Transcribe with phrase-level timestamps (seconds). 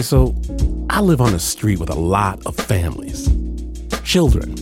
[0.00, 0.34] Okay, so
[0.88, 3.28] I live on a street with a lot of families,
[4.02, 4.56] children.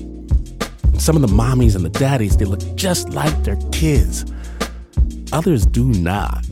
[0.98, 4.25] Some of the mommies and the daddies, they look just like their kids.
[5.32, 6.45] Others do not.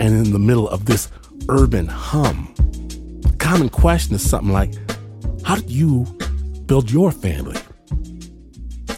[0.00, 1.12] And in the middle of this
[1.48, 2.52] urban hum,
[3.20, 4.74] the common question is something like,
[5.44, 6.06] how did you
[6.66, 7.60] build your family?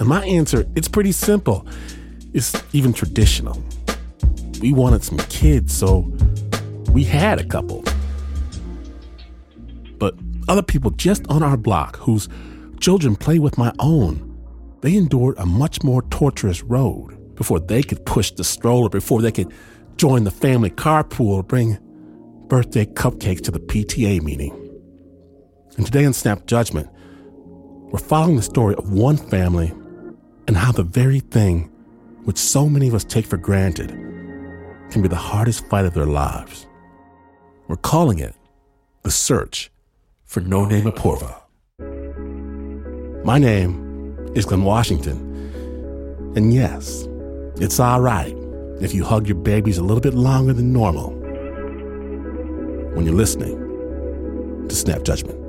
[0.00, 1.66] And my answer, it's pretty simple.
[2.32, 3.62] It's even traditional.
[4.62, 6.10] We wanted some kids, so
[6.90, 7.81] we had a couple.
[10.02, 10.16] But
[10.48, 12.28] other people just on our block whose
[12.80, 14.36] children play with my own,
[14.80, 19.30] they endured a much more torturous road before they could push the stroller, before they
[19.30, 19.52] could
[19.98, 21.78] join the family carpool or bring
[22.48, 24.52] birthday cupcakes to the PTA meeting.
[25.76, 26.90] And today on Snap Judgment,
[27.92, 29.68] we're following the story of one family
[30.48, 31.70] and how the very thing
[32.24, 33.90] which so many of us take for granted
[34.90, 36.66] can be the hardest fight of their lives.
[37.68, 38.34] We're calling it
[39.04, 39.71] the search
[40.32, 41.42] for No Name Aporva.
[43.22, 45.18] My name is Glynn Washington,
[46.34, 47.06] and yes,
[47.56, 48.34] it's all right
[48.80, 51.10] if you hug your babies a little bit longer than normal
[52.94, 53.58] when you're listening
[54.70, 55.41] to Snap Judgment.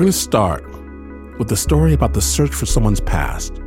[0.00, 0.64] We're going to start
[1.38, 3.58] with the story about the search for someone's past,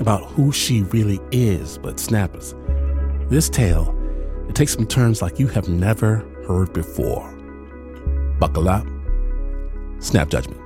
[0.00, 2.56] about who she really is, but snappers.
[3.28, 3.96] This tale,
[4.48, 6.16] it takes some turns like you have never
[6.48, 7.30] heard before.
[8.40, 8.84] Buckle up.
[10.00, 10.60] Snap judgment.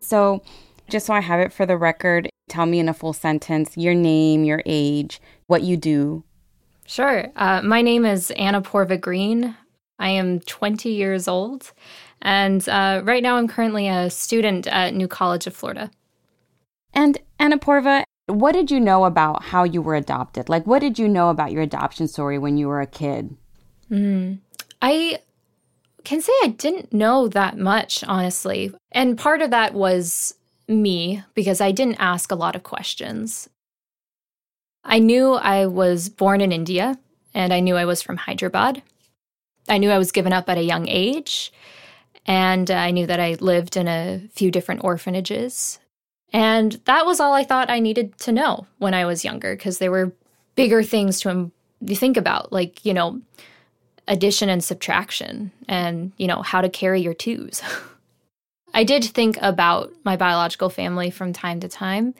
[0.00, 0.42] So,
[0.88, 3.92] just so I have it for the record, tell me in a full sentence your
[3.92, 6.24] name, your age, what you do.
[6.86, 7.26] Sure.
[7.36, 9.54] Uh, my name is Annaporva Green.
[10.00, 11.72] I am 20 years old,
[12.20, 15.90] and uh, right now I'm currently a student at New College of Florida.
[16.92, 20.48] And Annaporva, what did you know about how you were adopted?
[20.48, 23.36] Like, what did you know about your adoption story when you were a kid?
[23.90, 24.38] Mm.
[24.82, 25.18] I
[26.04, 28.72] can say I didn't know that much, honestly.
[28.92, 30.34] And part of that was
[30.66, 33.48] me because I didn't ask a lot of questions.
[34.84, 36.98] I knew I was born in India
[37.34, 38.82] and I knew I was from Hyderabad.
[39.70, 41.52] I knew I was given up at a young age,
[42.26, 45.78] and uh, I knew that I lived in a few different orphanages.
[46.32, 49.78] And that was all I thought I needed to know when I was younger, because
[49.78, 50.12] there were
[50.56, 51.50] bigger things to
[51.86, 53.20] think about, like, you know,
[54.08, 57.62] addition and subtraction, and, you know, how to carry your twos.
[58.74, 62.14] I did think about my biological family from time to time,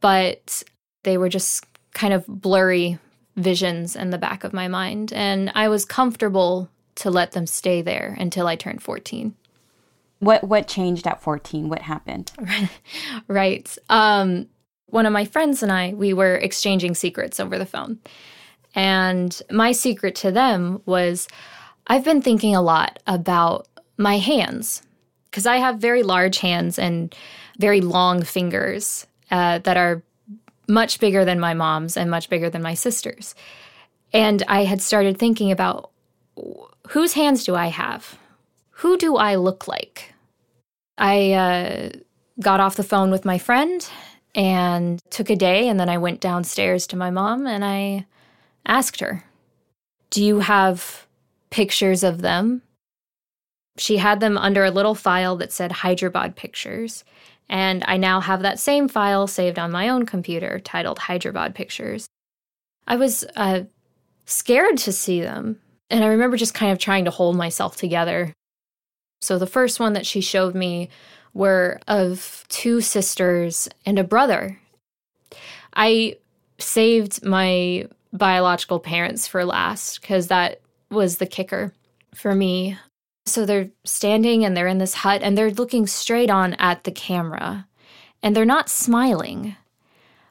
[0.00, 0.62] but
[1.04, 2.98] they were just kind of blurry
[3.36, 5.12] visions in the back of my mind.
[5.12, 9.34] And I was comfortable to let them stay there until I turned 14.
[10.18, 11.68] What what changed at 14?
[11.68, 12.30] What happened?
[13.26, 13.76] right.
[13.88, 14.48] Um,
[14.86, 17.98] one of my friends and I, we were exchanging secrets over the phone.
[18.74, 21.26] And my secret to them was
[21.86, 24.82] I've been thinking a lot about my hands
[25.30, 27.14] because I have very large hands and
[27.58, 30.02] very long fingers uh, that are
[30.68, 33.34] much bigger than my mom's and much bigger than my sister's.
[34.12, 35.90] And I had started thinking about
[36.90, 38.18] whose hands do I have?
[38.70, 40.12] Who do I look like?
[40.98, 41.90] I uh,
[42.40, 43.88] got off the phone with my friend
[44.34, 48.06] and took a day, and then I went downstairs to my mom and I
[48.66, 49.24] asked her,
[50.10, 51.06] Do you have
[51.50, 52.62] pictures of them?
[53.78, 57.04] She had them under a little file that said Hyderabad Pictures.
[57.48, 62.06] And I now have that same file saved on my own computer titled Hyderabad Pictures.
[62.86, 63.62] I was uh,
[64.26, 65.60] scared to see them.
[65.90, 68.32] And I remember just kind of trying to hold myself together.
[69.20, 70.88] So the first one that she showed me
[71.34, 74.58] were of two sisters and a brother.
[75.74, 76.16] I
[76.58, 80.60] saved my biological parents for last because that
[80.90, 81.72] was the kicker
[82.14, 82.76] for me.
[83.26, 86.90] So they're standing and they're in this hut and they're looking straight on at the
[86.90, 87.66] camera
[88.22, 89.56] and they're not smiling.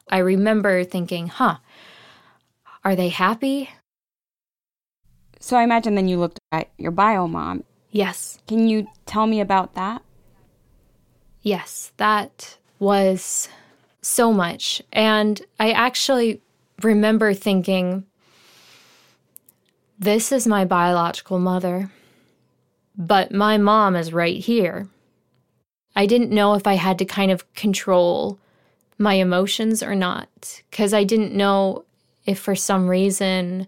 [0.10, 1.58] I remember thinking, huh,
[2.84, 3.70] are they happy?
[5.40, 7.64] So I imagine then you looked at your bio mom.
[7.92, 8.40] Yes.
[8.48, 10.02] Can you tell me about that?
[11.42, 13.50] Yes, that was
[14.02, 14.82] so much.
[14.92, 16.42] And I actually
[16.84, 18.06] remember thinking,
[19.98, 21.90] this is my biological mother
[23.00, 24.90] but my mom is right here.
[25.96, 28.38] I didn't know if I had to kind of control
[28.98, 31.86] my emotions or not because I didn't know
[32.26, 33.68] if for some reason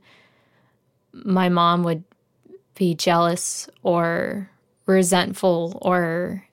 [1.13, 2.03] my mom would
[2.75, 4.49] be jealous or
[4.85, 6.45] resentful or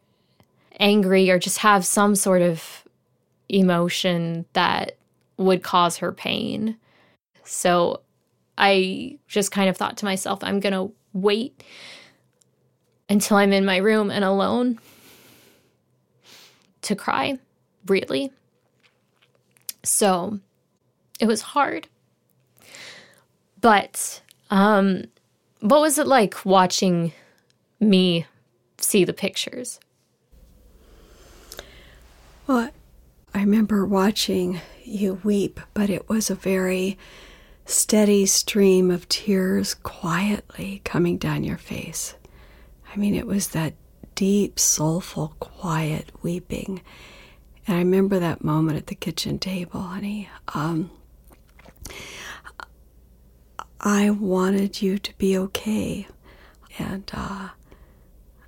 [0.81, 2.84] angry or just have some sort of
[3.49, 4.96] emotion that
[5.37, 6.76] would cause her pain.
[7.44, 8.02] So
[8.58, 11.62] I just kind of thought to myself, I'm going to wait
[13.08, 14.78] until I'm in my room and alone
[16.82, 17.38] to cry,
[17.87, 18.31] really.
[19.82, 20.38] So
[21.20, 21.88] it was hard.
[23.61, 25.04] But um,
[25.60, 27.12] what was it like watching
[27.80, 28.26] me
[28.78, 29.80] see the pictures?
[32.46, 32.70] Well,
[33.34, 36.98] I remember watching you weep, but it was a very
[37.66, 42.14] steady stream of tears quietly coming down your face.
[42.90, 43.74] I mean, it was that
[44.14, 46.80] deep, soulful, quiet weeping.
[47.66, 50.30] And I remember that moment at the kitchen table, honey.
[50.54, 50.90] Um,
[53.80, 56.08] I wanted you to be okay.
[56.78, 57.48] And uh,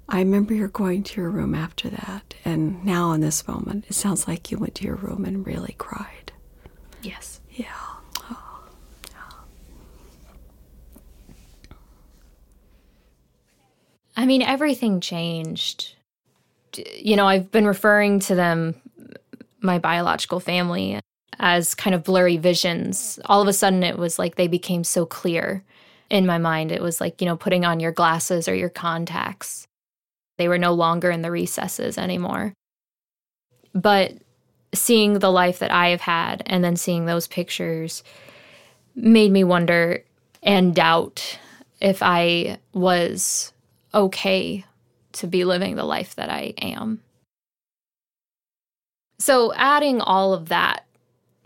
[0.09, 2.35] I remember you're going to your room after that.
[2.45, 5.75] And now, in this moment, it sounds like you went to your room and really
[5.79, 6.33] cried.
[7.03, 7.41] Yes.
[7.53, 7.67] Yeah.
[8.31, 8.65] Oh,
[14.17, 15.95] I mean, everything changed.
[16.97, 18.75] You know, I've been referring to them,
[19.61, 21.01] my biological family,
[21.41, 23.19] as kind of blurry visions.
[23.25, 25.65] All of a sudden, it was like they became so clear
[26.11, 26.71] in my mind.
[26.71, 29.67] It was like, you know, putting on your glasses or your contacts.
[30.37, 32.53] They were no longer in the recesses anymore.
[33.75, 34.19] But
[34.75, 38.05] seeing the life that I have had and then seeing those pictures
[38.95, 40.05] made me wonder
[40.43, 41.39] and doubt
[41.81, 43.53] if I was
[43.95, 44.65] okay
[45.13, 47.01] to be living the life that I am.
[49.19, 50.85] So, adding all of that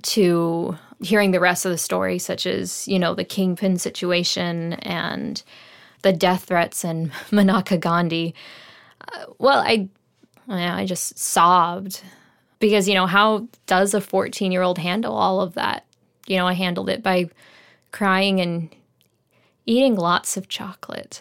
[0.05, 5.43] to hearing the rest of the story, such as, you know, the kingpin situation and
[6.03, 8.35] the death threats and Maneka Gandhi,
[9.13, 9.89] uh, well, I,
[10.49, 12.03] I just sobbed
[12.59, 15.85] because, you know, how does a 14 year old handle all of that?
[16.27, 17.29] You know, I handled it by
[17.93, 18.75] crying and
[19.67, 21.21] eating lots of chocolate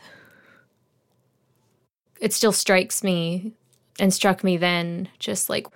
[2.23, 3.51] it still strikes me
[3.99, 5.67] and struck me then just like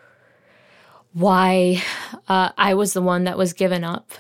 [1.18, 1.81] why
[2.28, 4.12] uh, I was the one that was given up.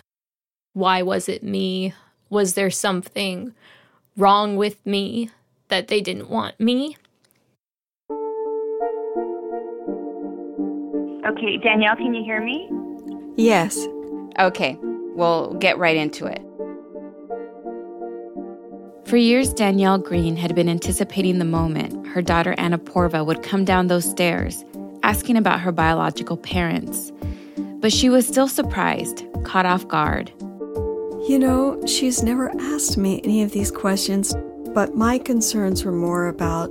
[0.73, 1.93] Why was it me?
[2.31, 3.53] Was there something
[4.17, 5.29] wrong with me
[5.67, 6.97] that they didn't want me?
[11.27, 12.67] Okay, Danielle, can you hear me?
[13.35, 13.87] Yes.
[14.39, 16.41] Okay, we'll get right into it.
[19.07, 23.85] For years, Danielle Green had been anticipating the moment her daughter Annaporva would come down
[23.85, 24.65] those stairs,
[25.07, 27.13] asking about her biological parents.
[27.79, 30.31] But she was still surprised, caught off guard.
[31.29, 34.35] You know, she's never asked me any of these questions,
[34.73, 36.69] but my concerns were more about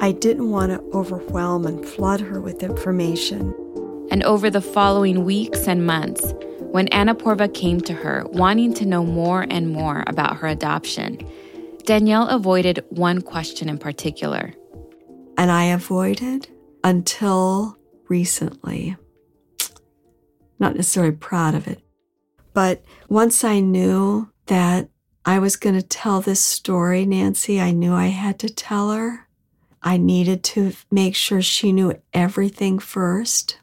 [0.00, 3.54] I didn't want to overwhelm and flood her with information.
[4.10, 6.34] And over the following weeks and months,
[6.72, 11.18] when Annaporva came to her wanting to know more and more about her adoption,
[11.84, 14.52] Danielle avoided one question in particular.
[15.38, 16.48] And I avoided
[16.84, 17.76] until
[18.08, 18.96] recently.
[20.58, 21.82] Not necessarily proud of it.
[22.52, 24.88] But once I knew that
[25.24, 29.28] I was going to tell this story, Nancy, I knew I had to tell her.
[29.82, 33.58] I needed to make sure she knew everything first.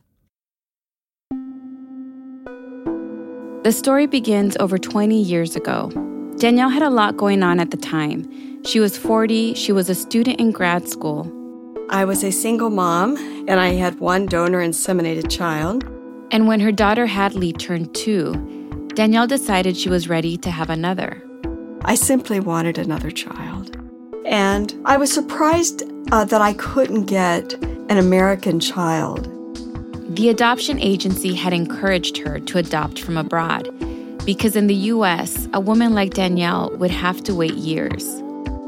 [3.64, 5.92] The story begins over 20 years ago
[6.38, 8.64] Danielle had a lot going on at the time.
[8.64, 11.24] She was 40, she was a student in grad school.
[11.90, 13.16] I was a single mom,
[13.48, 15.86] and I had one donor inseminated child.
[16.32, 18.34] And when her daughter Hadley turned two,
[18.94, 21.24] Danielle decided she was ready to have another.
[21.86, 23.78] I simply wanted another child.
[24.26, 29.34] And I was surprised uh, that I couldn't get an American child.
[30.14, 33.74] The adoption agency had encouraged her to adopt from abroad
[34.26, 38.22] because in the US, a woman like Danielle would have to wait years.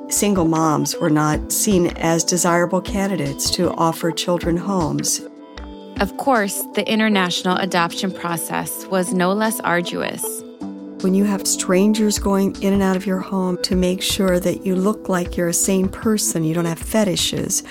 [0.10, 5.22] Single moms were not seen as desirable candidates to offer children homes.
[6.00, 10.24] Of course, the international adoption process was no less arduous.
[11.02, 14.66] When you have strangers going in and out of your home to make sure that
[14.66, 17.64] you look like you're a sane person, you don't have fetishes,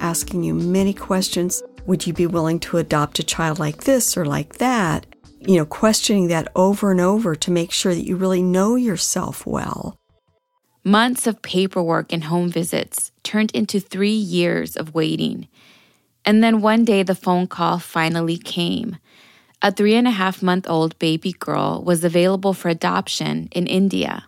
[0.00, 4.24] asking you many questions would you be willing to adopt a child like this or
[4.24, 5.06] like that?
[5.46, 9.46] you know, questioning that over and over to make sure that you really know yourself
[9.46, 9.98] well.
[10.86, 15.48] Months of paperwork and home visits turned into three years of waiting.
[16.24, 18.96] And then one day the phone call finally came.
[19.62, 24.26] A three and a half month old baby girl was available for adoption in India.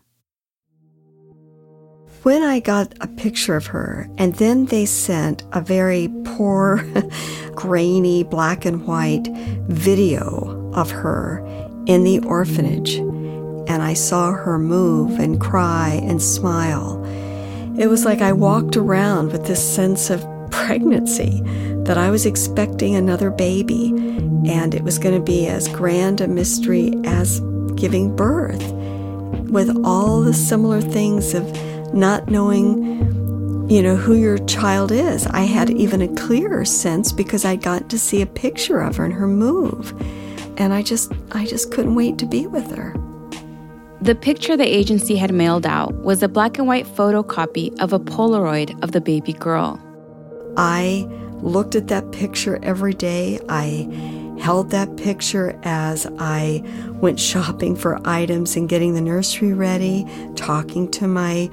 [2.25, 6.85] When I got a picture of her, and then they sent a very poor,
[7.55, 9.29] grainy, black and white
[9.69, 11.39] video of her
[11.87, 13.01] in the orphanage,
[13.69, 17.05] and I saw her move and cry and smile.
[17.79, 21.43] It was like I walked around with this sense of pregnancy
[21.85, 23.91] that I was expecting another baby,
[24.47, 27.41] and it was going to be as grand a mystery as
[27.77, 28.73] giving birth,
[29.51, 31.45] with all the similar things of
[31.95, 35.27] not knowing, you know, who your child is.
[35.29, 39.05] I had even a clearer sense because I got to see a picture of her
[39.05, 39.95] and her move.
[40.57, 42.95] And I just I just couldn't wait to be with her.
[44.09, 48.01] The picture the agency had mailed out was a black and white photocopy of a
[48.01, 49.79] Polaroid of the baby girl.
[50.57, 51.07] I
[51.43, 53.39] looked at that picture every day.
[53.51, 53.87] I
[54.41, 56.63] held that picture as I
[57.03, 61.51] went shopping for items and getting the nursery ready, talking to my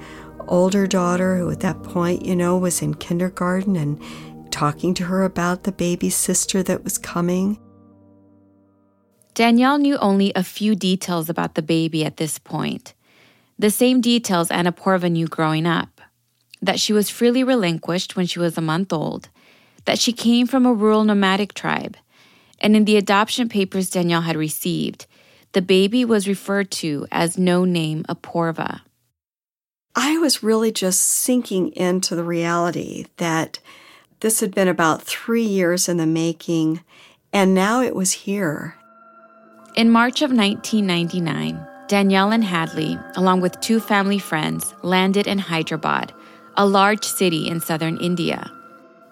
[0.47, 4.01] older daughter, who at that point, you know, was in kindergarten, and
[4.50, 7.59] talking to her about the baby sister that was coming.
[9.36, 12.94] Danielle knew only a few details about the baby at this point.
[13.60, 16.00] The same details Annaporva knew growing up
[16.62, 19.27] that she was freely relinquished when she was a month old,
[19.84, 21.98] that she came from a rural nomadic tribe,
[22.60, 25.06] and in the adoption papers Danielle had received,
[25.51, 28.82] the baby was referred to as no name Aporva.
[29.96, 33.60] I was really just sinking into the reality that
[34.22, 36.80] this had been about three years in the making,
[37.34, 38.77] and now it was here.
[39.75, 46.13] In March of 1999, Danielle and Hadley, along with two family friends, landed in Hyderabad,
[46.55, 48.50] a large city in southern India.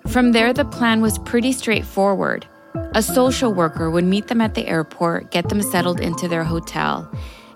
[0.08, 2.48] From there, the plan was pretty straightforward.
[2.96, 7.12] A social worker would meet them at the airport, get them settled into their hotel,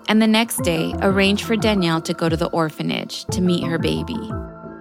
[0.06, 3.78] and the next day arrange for Danielle to go to the orphanage to meet her
[3.78, 4.30] baby.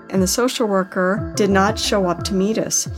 [0.10, 2.90] And the social worker did not show up to meet us.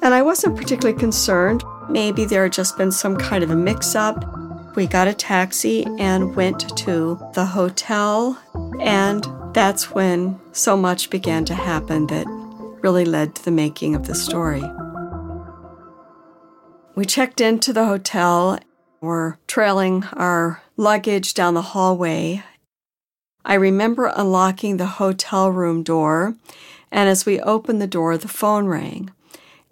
[0.00, 1.64] And I wasn't particularly concerned.
[1.88, 4.45] Maybe there had just been some kind of a mix up.
[4.76, 8.38] We got a taxi and went to the hotel,
[8.78, 12.26] and that's when so much began to happen that
[12.82, 14.62] really led to the making of the story.
[16.94, 18.58] We checked into the hotel.
[19.00, 22.44] We're trailing our luggage down the hallway.
[23.46, 26.34] I remember unlocking the hotel room door,
[26.92, 29.10] and as we opened the door, the phone rang.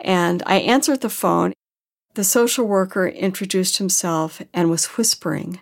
[0.00, 1.52] And I answered the phone.
[2.14, 5.61] The social worker introduced himself and was whispering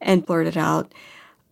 [0.00, 0.92] and blurted out,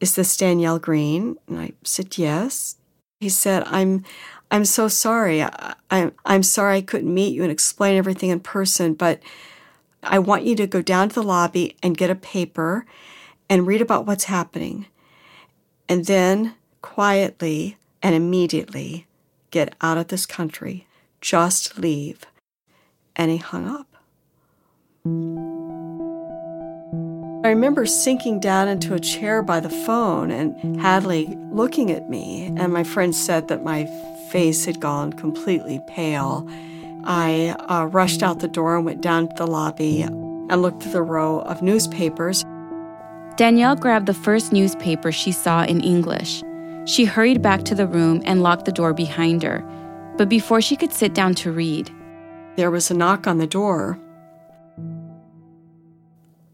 [0.01, 1.37] Is this Danielle Green?
[1.49, 2.77] And I said, Yes.
[3.19, 4.05] He said, I'm
[4.51, 5.43] I'm so sorry.
[5.43, 9.21] I, I'm I'm sorry I couldn't meet you and explain everything in person, but
[10.03, 12.87] I want you to go down to the lobby and get a paper
[13.49, 14.87] and read about what's happening.
[15.89, 19.07] And then quietly and immediately
[19.51, 20.87] get out of this country.
[21.21, 22.25] Just leave.
[23.17, 23.90] And he hung up.
[27.43, 32.53] I remember sinking down into a chair by the phone and Hadley looking at me,
[32.59, 33.87] and my friend said that my
[34.31, 36.47] face had gone completely pale.
[37.05, 40.93] I uh, rushed out the door and went down to the lobby and looked at
[40.93, 42.45] the row of newspapers.
[43.37, 46.43] Danielle grabbed the first newspaper she saw in English.
[46.85, 49.65] She hurried back to the room and locked the door behind her.
[50.19, 51.91] But before she could sit down to read,
[52.57, 53.99] there was a knock on the door.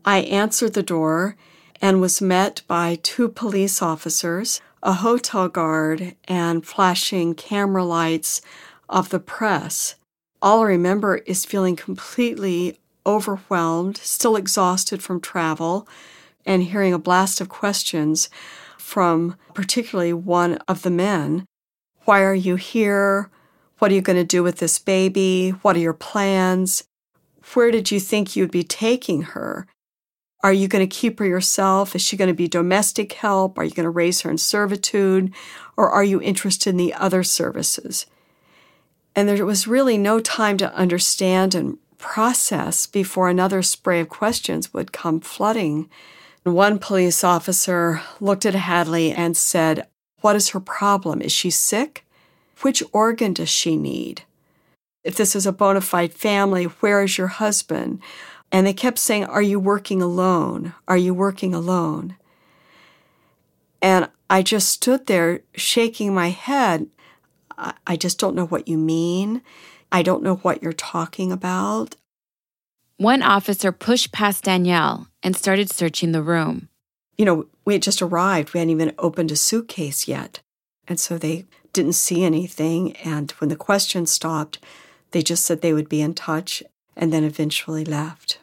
[0.09, 1.37] I answered the door
[1.83, 8.41] and was met by two police officers, a hotel guard, and flashing camera lights
[8.89, 9.97] of the press.
[10.41, 15.89] All I remember is feeling completely overwhelmed, still exhausted from travel,
[16.45, 18.31] and hearing a blast of questions
[18.79, 21.45] from particularly one of the men.
[22.05, 23.29] Why are you here?
[23.81, 25.51] What are you going to do with this baby?
[25.63, 26.85] What are your plans?
[27.55, 29.67] Where did you think you'd be taking her?
[30.47, 31.97] Are you going to keep her yourself?
[31.97, 33.59] Is she going to be domestic help?
[33.59, 35.35] Are you going to raise her in servitude?
[35.77, 38.07] Or are you interested in the other services?
[39.17, 44.73] And there was really no time to understand and process before another spray of questions
[44.73, 45.91] would come flooding.
[46.45, 49.89] One police officer looked at Hadley and said,
[50.21, 51.23] What is her problem?
[51.23, 52.07] Is she sick?
[52.63, 54.23] Which organ does she need?
[55.03, 58.01] If this is a bona fide family, where is your husband?
[58.57, 60.73] And they kept saying, Are you working alone?
[60.89, 62.17] Are you working alone?
[63.83, 66.87] And I just stood there shaking my head.
[67.59, 69.43] I, I just don't know what you mean.
[69.93, 71.97] I don't know what you're talking about.
[72.97, 76.71] One officer pushed past Danielle and started searching the room.
[77.19, 78.55] You know, we had just arrived.
[78.55, 80.41] We hadn't even opened a suitcase yet.
[80.89, 81.45] And so they
[81.75, 82.97] didn't see anything.
[83.05, 84.61] And when the question stopped,
[85.11, 86.63] they just said they would be in touch
[86.97, 88.39] and then eventually left.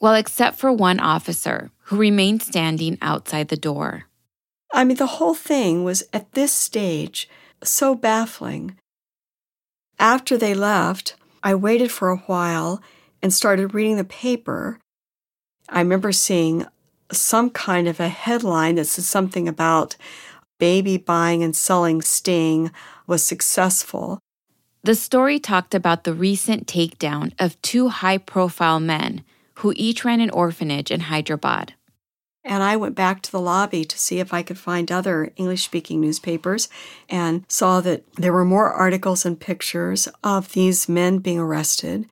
[0.00, 4.04] Well, except for one officer who remained standing outside the door.
[4.72, 7.28] I mean, the whole thing was at this stage
[7.64, 8.76] so baffling.
[9.98, 12.80] After they left, I waited for a while
[13.22, 14.78] and started reading the paper.
[15.68, 16.66] I remember seeing
[17.10, 19.96] some kind of a headline that said something about
[20.58, 22.70] baby buying and selling sting
[23.06, 24.20] was successful.
[24.84, 29.24] The story talked about the recent takedown of two high profile men
[29.58, 31.74] who each ran an orphanage in Hyderabad.
[32.44, 35.64] And I went back to the lobby to see if I could find other English
[35.64, 36.68] speaking newspapers
[37.08, 42.08] and saw that there were more articles and pictures of these men being arrested.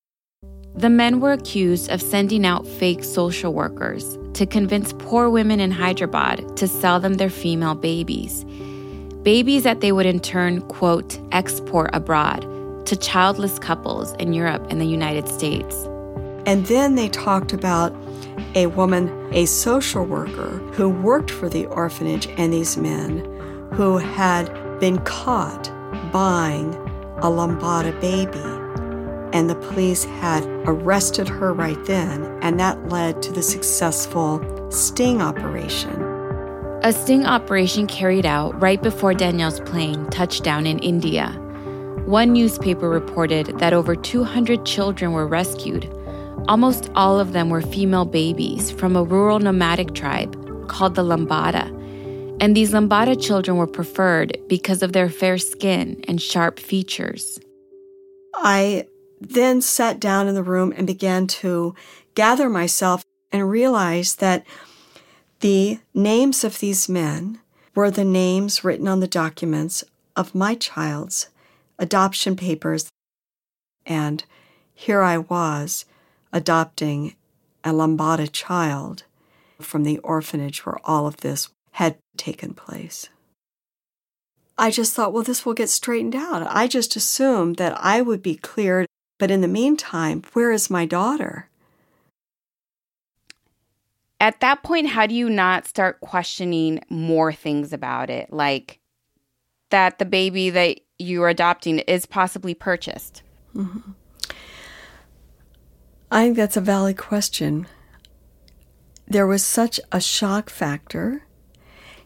[0.75, 5.71] The men were accused of sending out fake social workers to convince poor women in
[5.71, 8.45] Hyderabad to sell them their female babies.
[9.23, 12.43] Babies that they would in turn, quote, export abroad
[12.87, 15.89] to childless couples in Europe and the United States.
[16.47, 17.93] And then they talked about
[18.55, 23.19] a woman, a social worker, who worked for the orphanage and these men
[23.73, 24.49] who had
[24.79, 25.71] been caught
[26.13, 26.73] buying
[27.19, 28.39] a Lambada baby.
[29.37, 35.21] And the police had arrested her right then, and that led to the successful sting
[35.21, 36.01] operation.
[36.83, 41.31] A sting operation carried out right before Danielle's plane touched down in India.
[42.07, 45.93] One newspaper reported that over 200 children were rescued.
[46.49, 50.35] Almost all of them were female babies from a rural nomadic tribe
[50.69, 51.73] called the Lambada.
[52.41, 57.39] And these Lambada children were preferred because of their fair skin and sharp features.
[58.35, 58.87] I
[59.21, 61.75] then sat down in the room and began to
[62.15, 64.47] gather myself and realized that
[65.41, 67.41] the names of these men
[67.75, 71.29] were the names written on the documents of my child's
[71.79, 72.89] adoption papers.
[73.85, 74.25] And
[74.75, 75.85] here I was
[76.33, 77.15] adopting
[77.65, 79.05] a Lambada child
[79.61, 83.09] from the orphanage where all of this had taken place.
[84.59, 86.47] I just thought, well, this will get straightened out.
[86.49, 88.87] I just assumed that I would be cleared
[89.19, 91.49] but in the meantime, where is my daughter?
[94.21, 98.33] At that point, how do you not start questioning more things about it?
[98.33, 98.81] Like
[99.71, 103.23] that the baby that you are adopting is possibly purchased?
[103.55, 103.93] Mm-hmm.
[106.11, 107.67] I think that's a valid question.
[109.09, 111.25] There was such a shock factor,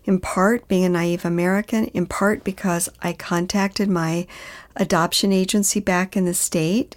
[0.04, 4.26] in part being a naive American, in part because I contacted my
[4.76, 6.96] adoption agency back in the state.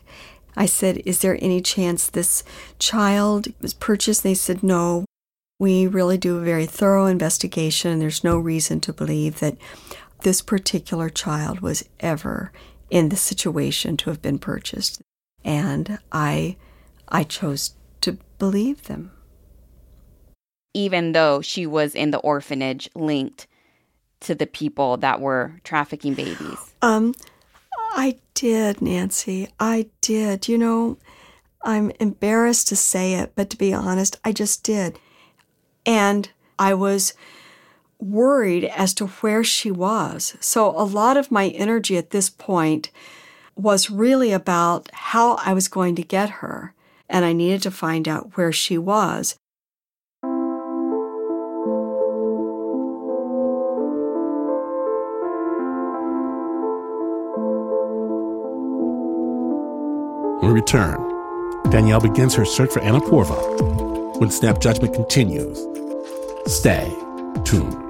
[0.56, 2.44] I said, Is there any chance this
[2.80, 4.24] child was purchased?
[4.24, 5.06] They said, No.
[5.60, 8.00] We really do a very thorough investigation.
[8.00, 9.58] There's no reason to believe that
[10.24, 12.52] this particular child was ever
[12.89, 15.02] in the situation to have been purchased.
[15.46, 16.58] And I
[17.08, 19.12] I chose to believe them.
[20.74, 23.48] Even though she was in the orphanage linked
[24.22, 26.74] to the people that were trafficking babies.
[26.82, 27.13] Um
[27.96, 29.50] I did, Nancy.
[29.60, 30.48] I did.
[30.48, 30.98] You know,
[31.63, 34.98] I'm embarrassed to say it, but to be honest, I just did.
[35.86, 37.13] And I was
[38.00, 40.36] worried as to where she was.
[40.39, 42.89] So a lot of my energy at this point
[43.56, 46.74] was really about how I was going to get her.
[47.13, 49.38] And I needed to find out where she was.
[60.41, 60.97] When we return,
[61.69, 64.19] Danielle begins her search for Annaporva.
[64.19, 65.65] When Snap Judgment continues,
[66.47, 66.91] stay
[67.45, 67.83] tuned.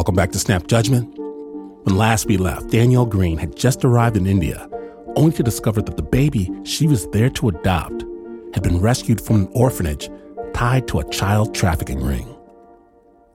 [0.00, 1.14] Welcome back to Snap Judgment.
[1.18, 4.66] When last we left, Danielle Green had just arrived in India,
[5.14, 8.06] only to discover that the baby she was there to adopt
[8.54, 10.08] had been rescued from an orphanage
[10.54, 12.34] tied to a child trafficking ring.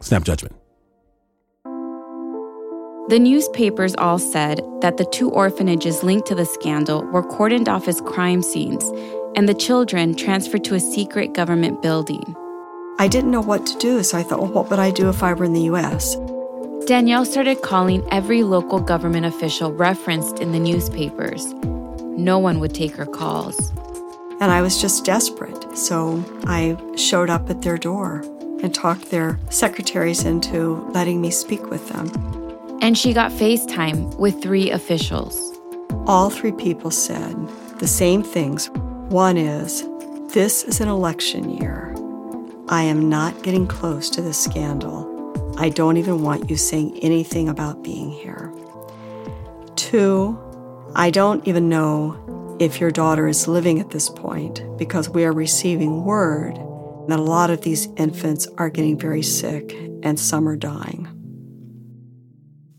[0.02, 0.56] Snap judgment.
[3.10, 7.88] The newspapers all said that the two orphanages linked to the scandal were cordoned off
[7.88, 8.84] as crime scenes
[9.36, 12.36] and the children transferred to a secret government building.
[12.98, 15.22] I didn't know what to do, so I thought, well, what would I do if
[15.22, 16.18] I were in the US?
[16.86, 21.54] Danielle started calling every local government official referenced in the newspapers
[22.18, 23.72] no one would take her calls.
[24.40, 25.78] And I was just desperate.
[25.78, 28.24] So I showed up at their door
[28.62, 32.10] and talked their secretaries into letting me speak with them.
[32.82, 35.60] And she got FaceTime with three officials.
[36.08, 37.36] All three people said
[37.80, 38.70] the same things.
[39.10, 39.88] One is,
[40.34, 41.94] this is an election year.
[42.68, 45.15] I am not getting close to this scandal.
[45.58, 48.52] I don't even want you saying anything about being here.
[49.76, 50.38] Two,
[50.96, 55.34] I don't even know if your daughter is living at this point because we are
[55.34, 56.56] receiving word
[57.08, 61.08] that a lot of these infants are getting very sick and some are dying.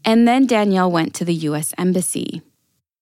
[0.05, 1.75] And then Danielle went to the U.S.
[1.79, 2.43] Embassy.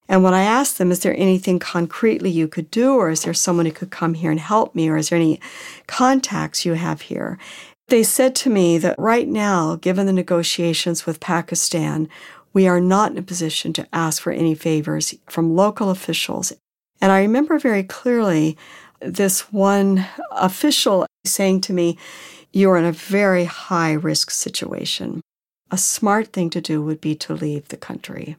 [0.08, 3.34] And when I asked them, is there anything concretely you could do, or is there
[3.34, 5.40] someone who could come here and help me, or is there any
[5.87, 7.38] contacts you have here?
[7.88, 12.09] They said to me that right now, given the negotiations with Pakistan,
[12.53, 16.53] we are not in a position to ask for any favors from local officials.
[17.01, 18.57] And I remember very clearly
[19.01, 21.99] this one official saying to me,
[22.53, 25.20] You're in a very high risk situation.
[25.70, 28.37] A smart thing to do would be to leave the country.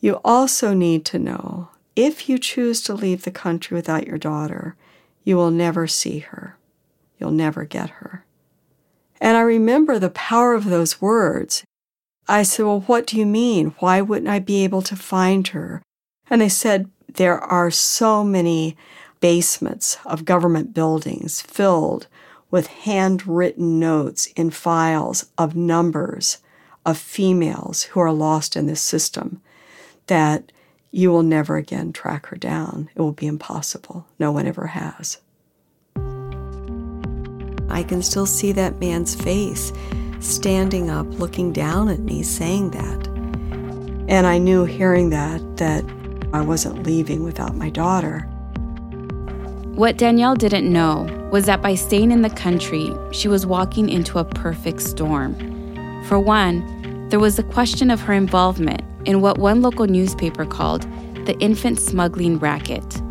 [0.00, 4.76] You also need to know if you choose to leave the country without your daughter,
[5.24, 6.56] you will never see her.
[7.18, 8.24] You'll never get her.
[9.20, 11.64] And I remember the power of those words.
[12.28, 13.74] I said, Well, what do you mean?
[13.78, 15.82] Why wouldn't I be able to find her?
[16.28, 18.76] And they said, There are so many
[19.20, 22.06] basements of government buildings filled
[22.50, 26.38] with handwritten notes in files of numbers
[26.84, 29.40] of females who are lost in this system
[30.06, 30.52] that
[30.92, 32.88] you will never again track her down.
[32.94, 34.06] It will be impossible.
[34.18, 35.18] No one ever has.
[37.68, 39.72] I can still see that man's face
[40.20, 43.06] standing up, looking down at me, saying that.
[44.08, 45.84] And I knew hearing that, that
[46.32, 48.20] I wasn't leaving without my daughter.
[49.74, 54.18] What Danielle didn't know was that by staying in the country, she was walking into
[54.18, 55.34] a perfect storm.
[56.04, 60.82] For one, there was the question of her involvement in what one local newspaper called
[61.26, 63.02] the infant smuggling racket.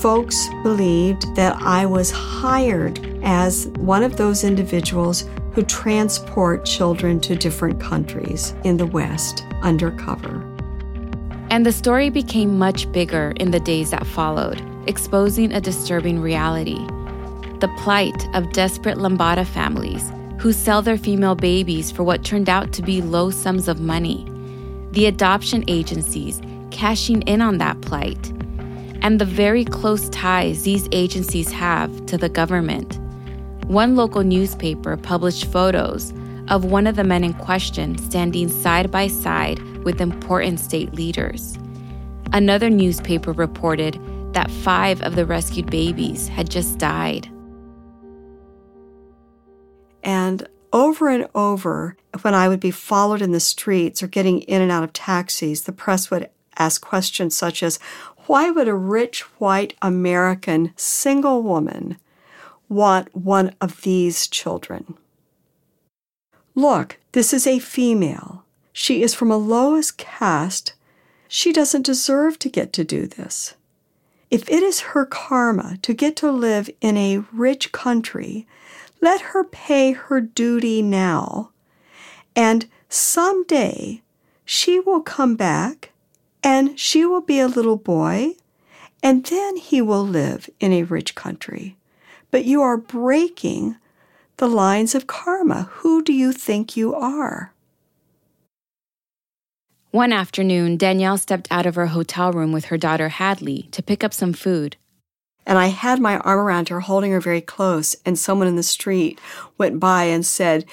[0.00, 7.36] Folks believed that I was hired as one of those individuals who transport children to
[7.36, 10.42] different countries in the West undercover.
[11.50, 16.84] And the story became much bigger in the days that followed, exposing a disturbing reality
[17.60, 22.72] the plight of desperate Lambada families who sell their female babies for what turned out
[22.72, 24.24] to be low sums of money
[24.92, 28.30] the adoption agencies cashing in on that plight,
[29.02, 32.97] and the very close ties these agencies have to the government.
[33.68, 36.14] One local newspaper published photos
[36.48, 41.58] of one of the men in question standing side by side with important state leaders.
[42.32, 44.00] Another newspaper reported
[44.32, 47.30] that five of the rescued babies had just died.
[50.02, 54.62] And over and over, when I would be followed in the streets or getting in
[54.62, 57.78] and out of taxis, the press would ask questions such as
[58.28, 61.98] Why would a rich white American single woman
[62.68, 64.96] want one of these children?
[66.54, 68.44] Look, this is a female.
[68.72, 70.74] She is from a lowest caste.
[71.28, 73.54] She doesn't deserve to get to do this.
[74.30, 78.46] If it is her karma to get to live in a rich country,
[79.00, 81.50] let her pay her duty now,
[82.36, 84.02] and someday
[84.44, 85.92] she will come back
[86.42, 88.34] and she will be a little boy,
[89.02, 91.77] and then he will live in a rich country.
[92.30, 93.76] But you are breaking
[94.36, 95.68] the lines of karma.
[95.72, 97.52] Who do you think you are?
[99.90, 104.04] One afternoon, Danielle stepped out of her hotel room with her daughter Hadley to pick
[104.04, 104.76] up some food.
[105.46, 108.62] And I had my arm around her, holding her very close, and someone in the
[108.62, 109.18] street
[109.56, 110.66] went by and said,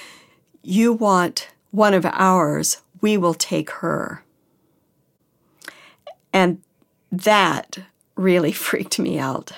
[0.61, 4.23] You want one of ours, we will take her.
[6.33, 6.61] And
[7.09, 7.77] that
[8.17, 9.53] really freaked me out.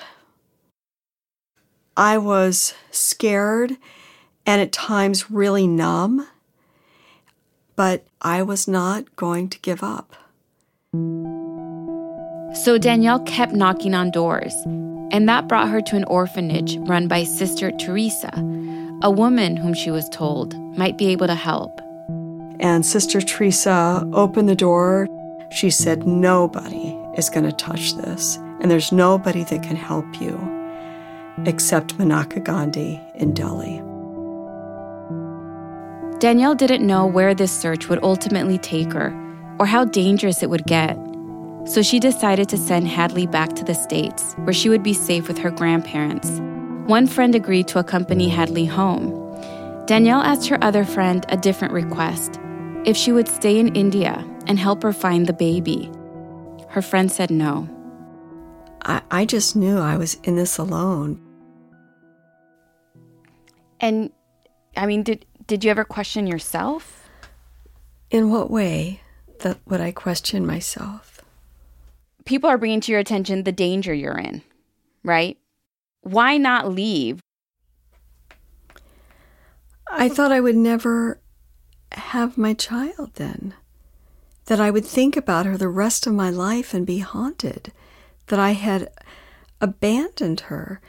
[1.98, 3.76] I was scared
[4.46, 6.28] and at times really numb,
[7.74, 10.14] but I was not going to give up.
[12.54, 14.54] So Danielle kept knocking on doors
[15.10, 18.30] and that brought her to an orphanage run by Sister Teresa,
[19.02, 21.80] a woman whom she was told might be able to help.
[22.60, 25.08] And Sister Teresa opened the door.
[25.50, 30.57] She said, Nobody is going to touch this, and there's nobody that can help you
[31.46, 33.82] except Maneka Gandhi in Delhi.
[36.18, 39.14] Danielle didn't know where this search would ultimately take her
[39.60, 40.98] or how dangerous it would get.
[41.66, 45.28] So she decided to send Hadley back to the States, where she would be safe
[45.28, 46.40] with her grandparents.
[46.88, 49.12] One friend agreed to accompany Hadley home.
[49.86, 52.40] Danielle asked her other friend a different request
[52.84, 55.90] if she would stay in India and help her find the baby.
[56.68, 57.68] Her friend said no.
[58.82, 61.20] I, I just knew I was in this alone.
[63.80, 64.10] And
[64.76, 67.08] I mean, did did you ever question yourself?
[68.10, 69.02] In what way
[69.40, 71.20] that would I question myself?
[72.24, 74.42] People are bringing to your attention the danger you're in,
[75.02, 75.38] right?
[76.02, 77.20] Why not leave?
[79.90, 81.20] I thought I would never
[81.92, 83.54] have my child then.
[84.46, 87.72] That I would think about her the rest of my life and be haunted.
[88.26, 88.90] That I had
[89.60, 90.80] abandoned her.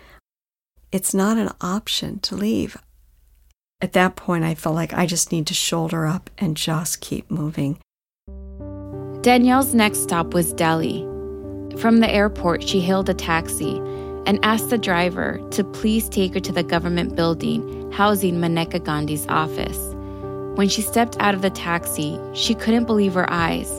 [0.92, 2.76] It's not an option to leave.
[3.80, 7.30] At that point, I felt like I just need to shoulder up and just keep
[7.30, 7.78] moving.
[9.22, 11.02] Danielle's next stop was Delhi.
[11.78, 13.78] From the airport, she hailed a taxi
[14.26, 19.28] and asked the driver to please take her to the government building housing Maneka Gandhi's
[19.28, 19.78] office.
[20.58, 23.70] When she stepped out of the taxi, she couldn't believe her eyes.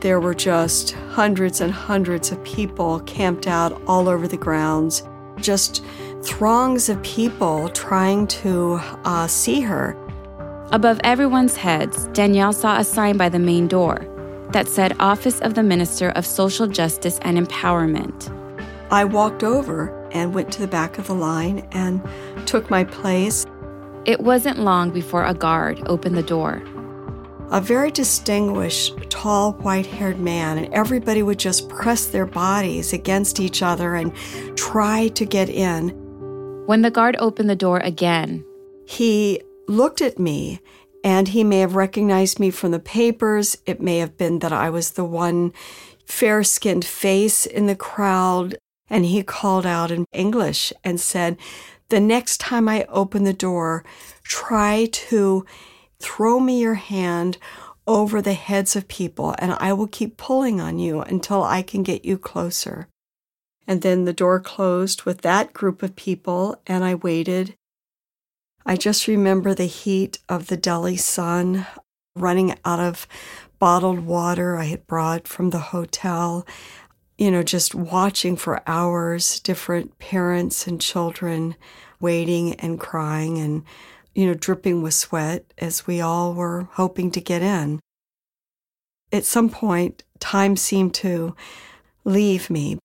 [0.00, 5.02] There were just hundreds and hundreds of people camped out all over the grounds,
[5.38, 5.84] just
[6.26, 9.96] throngs of people trying to uh, see her.
[10.72, 14.04] Above everyone's heads, Danielle saw a sign by the main door
[14.50, 18.32] that said Office of the Minister of Social Justice and Empowerment.
[18.90, 22.02] I walked over and went to the back of the line and
[22.46, 23.46] took my place.
[24.04, 26.62] It wasn't long before a guard opened the door.
[27.50, 33.38] A very distinguished, tall, white haired man, and everybody would just press their bodies against
[33.38, 34.12] each other and
[34.56, 36.05] try to get in.
[36.66, 38.44] When the guard opened the door again,
[38.88, 40.60] he looked at me
[41.04, 43.56] and he may have recognized me from the papers.
[43.66, 45.52] It may have been that I was the one
[46.06, 48.56] fair skinned face in the crowd.
[48.90, 51.36] And he called out in English and said,
[51.88, 53.84] The next time I open the door,
[54.24, 55.46] try to
[56.00, 57.38] throw me your hand
[57.86, 61.84] over the heads of people, and I will keep pulling on you until I can
[61.84, 62.88] get you closer.
[63.66, 67.56] And then the door closed with that group of people, and I waited.
[68.64, 71.66] I just remember the heat of the Delhi sun
[72.14, 73.06] running out of
[73.58, 76.46] bottled water I had brought from the hotel.
[77.18, 81.56] You know, just watching for hours, different parents and children
[82.00, 83.64] waiting and crying and,
[84.14, 87.80] you know, dripping with sweat as we all were hoping to get in.
[89.12, 91.34] At some point, time seemed to
[92.04, 92.78] leave me,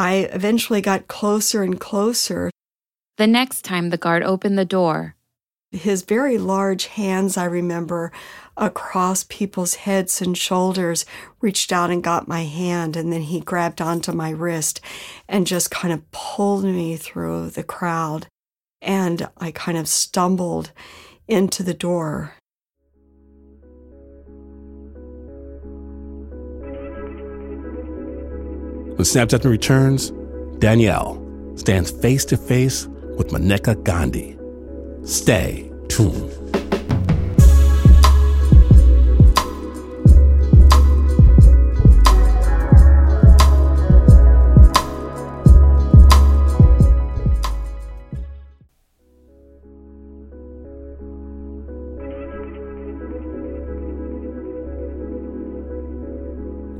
[0.00, 2.50] I eventually got closer and closer.
[3.18, 5.14] The next time the guard opened the door,
[5.72, 8.10] his very large hands, I remember,
[8.56, 11.04] across people's heads and shoulders,
[11.42, 14.80] reached out and got my hand, and then he grabbed onto my wrist
[15.28, 18.26] and just kind of pulled me through the crowd.
[18.80, 20.72] And I kind of stumbled
[21.28, 22.36] into the door.
[29.00, 30.10] When Snap Judgment returns,
[30.58, 31.16] Danielle
[31.56, 32.86] stands face to face
[33.16, 34.36] with Maneka Gandhi.
[35.06, 36.30] Stay tuned.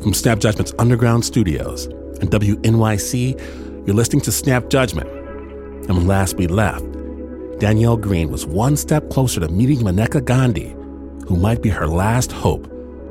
[0.02, 1.88] From Snap Judgment's underground studios
[2.20, 5.08] and WNYC, you're listening to Snap Judgment.
[5.88, 6.84] And when last we left,
[7.58, 10.70] Danielle Green was one step closer to meeting Maneka Gandhi,
[11.26, 12.66] who might be her last hope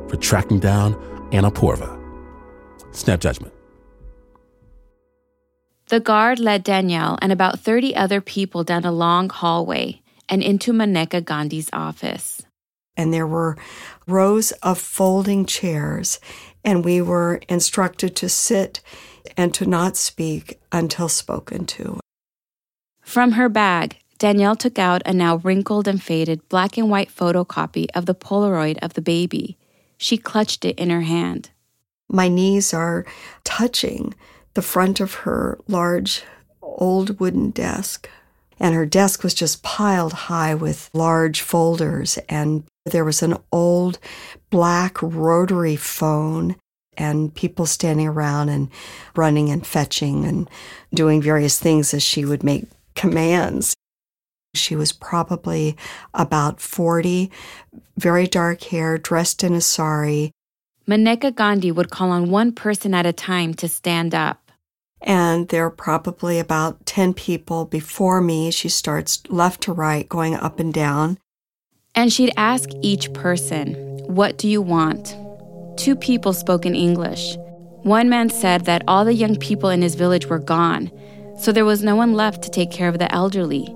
[0.10, 0.93] for tracking down
[1.32, 1.95] Annaporva.
[2.91, 3.54] Snap Judgment.
[5.89, 10.72] The guard led Danielle and about 30 other people down a long hallway and into
[10.72, 12.43] Maneka Gandhi's office.
[12.95, 13.58] And there were
[14.08, 16.19] rows of folding chairs
[16.63, 18.82] and we were instructed to sit
[19.38, 22.00] and to not speak until spoken to.
[23.02, 27.88] From her bag, Danielle took out a now wrinkled and faded black and white photocopy
[27.95, 29.58] of the Polaroid of the baby.
[29.98, 31.52] She clutched it in her hand.
[32.10, 33.06] My knees are
[33.43, 34.13] touching
[34.56, 36.24] the front of her large
[36.62, 38.10] old wooden desk.
[38.60, 43.99] And her desk was just piled high with large folders and there was an old
[44.49, 46.56] black rotary phone
[46.97, 48.69] and people standing around and
[49.15, 50.49] running and fetching and
[50.93, 53.73] doing various things as she would make commands.
[54.56, 55.78] She was probably
[56.13, 57.32] about 40,
[57.97, 60.32] very dark hair, dressed in a sari.
[60.88, 64.52] Maneka Gandhi would call on one person at a time to stand up.
[65.02, 68.52] And there are probably about 10 people before me.
[68.52, 71.19] She starts left to right, going up and down.
[72.00, 73.74] And she'd ask each person,
[74.08, 75.18] What do you want?
[75.78, 77.36] Two people spoke in English.
[77.84, 80.92] One man said that all the young people in his village were gone,
[81.38, 83.68] so there was no one left to take care of the elderly.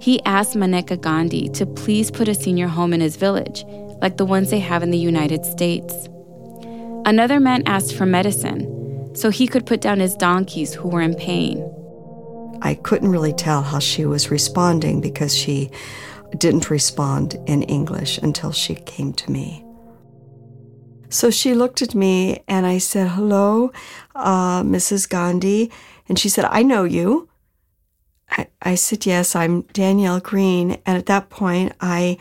[0.00, 3.64] He asked Maneka Gandhi to please put a senior home in his village,
[4.02, 6.08] like the ones they have in the United States.
[7.06, 11.14] Another man asked for medicine so he could put down his donkeys who were in
[11.14, 11.62] pain.
[12.60, 15.70] I couldn't really tell how she was responding because she
[16.36, 19.64] didn't respond in English until she came to me.
[21.08, 23.72] So she looked at me and I said, Hello,
[24.14, 25.08] uh, Mrs.
[25.08, 25.70] Gandhi.
[26.08, 27.28] And she said, I know you.
[28.30, 30.72] I, I said, Yes, I'm Danielle Green.
[30.84, 32.18] And at that point, I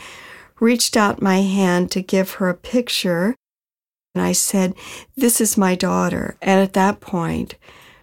[0.59, 3.35] reached out my hand to give her a picture
[4.17, 4.73] and I said,
[5.15, 6.37] This is my daughter.
[6.41, 7.53] And at that point,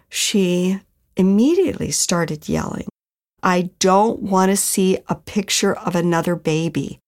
[0.08, 0.80] she
[1.16, 2.86] immediately started yelling,
[3.44, 6.98] I don't want to see a picture of another baby.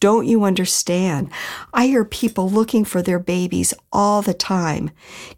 [0.00, 1.30] Don't you understand?
[1.72, 4.90] I hear people looking for their babies all the time.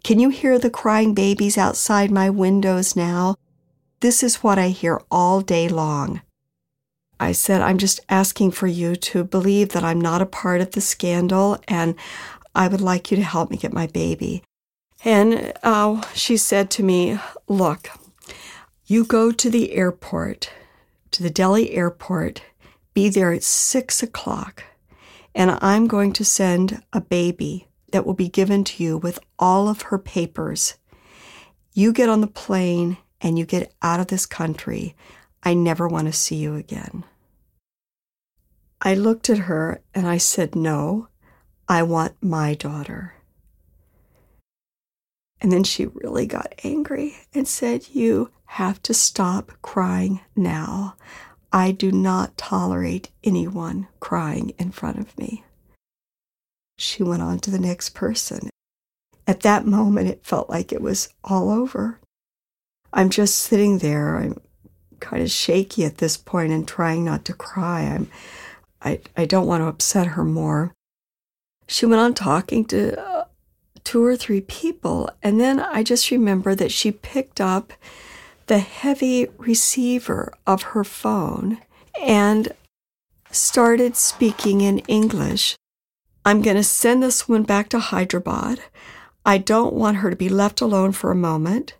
[0.03, 3.35] Can you hear the crying babies outside my windows now?
[3.99, 6.21] This is what I hear all day long.
[7.19, 10.71] I said, I'm just asking for you to believe that I'm not a part of
[10.71, 11.95] the scandal and
[12.55, 14.43] I would like you to help me get my baby.
[15.05, 17.89] And uh, she said to me, Look,
[18.87, 20.49] you go to the airport,
[21.11, 22.41] to the Delhi airport,
[22.93, 24.63] be there at six o'clock,
[25.35, 29.67] and I'm going to send a baby that will be given to you with all
[29.67, 30.75] of her papers.
[31.73, 34.95] You get on the plane and you get out of this country.
[35.43, 37.03] I never want to see you again.
[38.81, 41.09] I looked at her and I said, No,
[41.67, 43.15] I want my daughter.
[45.41, 50.95] And then she really got angry and said, You have to stop crying now.
[51.51, 55.43] I do not tolerate anyone crying in front of me.
[56.77, 58.49] She went on to the next person.
[59.25, 61.99] At that moment, it felt like it was all over.
[62.93, 64.17] I'm just sitting there.
[64.17, 64.39] I'm
[64.99, 67.81] kind of shaky at this point and trying not to cry.
[67.81, 68.09] I'm,
[68.81, 70.73] I, I don't want to upset her more
[71.67, 73.25] she went on talking to uh,
[73.83, 75.09] two or three people.
[75.21, 77.73] And then I just remember that she picked up
[78.47, 81.59] the heavy receiver of her phone
[82.01, 82.53] and
[83.31, 85.55] started speaking in English.
[86.25, 88.59] I'm going to send this one back to Hyderabad.
[89.25, 91.75] I don't want her to be left alone for a moment.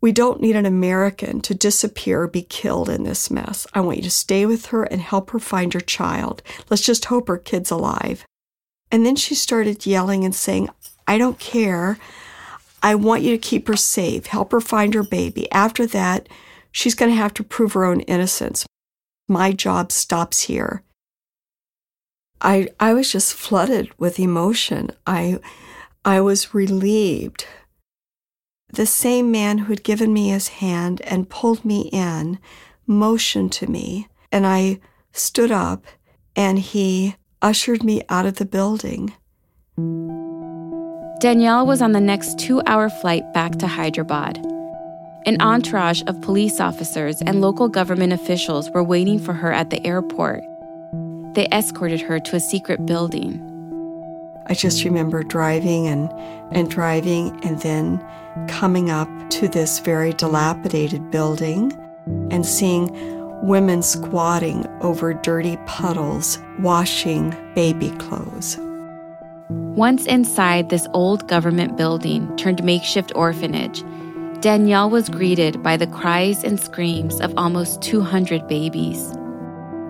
[0.00, 3.66] We don't need an American to disappear be killed in this mess.
[3.74, 6.42] I want you to stay with her and help her find her child.
[6.70, 8.24] Let's just hope her kid's alive.
[8.90, 10.68] And then she started yelling and saying,
[11.06, 11.98] I don't care.
[12.82, 15.50] I want you to keep her safe, help her find her baby.
[15.50, 16.28] After that,
[16.70, 18.66] she's going to have to prove her own innocence.
[19.28, 20.82] My job stops here.
[22.40, 24.90] I, I was just flooded with emotion.
[25.06, 25.40] I,
[26.04, 27.46] I was relieved.
[28.72, 32.38] The same man who had given me his hand and pulled me in
[32.86, 34.80] motioned to me, and I
[35.12, 35.84] stood up,
[36.34, 39.14] and he ushered me out of the building.
[41.18, 44.36] Danielle was on the next two hour flight back to Hyderabad.
[45.24, 49.84] An entourage of police officers and local government officials were waiting for her at the
[49.86, 50.44] airport.
[51.32, 53.40] They escorted her to a secret building.
[54.46, 56.12] I just remember driving and,
[56.52, 58.04] and driving and then
[58.46, 61.72] coming up to this very dilapidated building
[62.30, 62.90] and seeing
[63.42, 68.58] women squatting over dirty puddles, washing baby clothes.
[69.76, 73.84] Once inside this old government building turned makeshift orphanage,
[74.40, 79.12] Danielle was greeted by the cries and screams of almost 200 babies.